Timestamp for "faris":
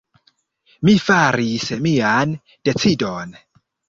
1.09-1.67